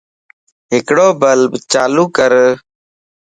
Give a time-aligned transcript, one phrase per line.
[0.75, 2.33] ھڪڙو بلب چالو ڪر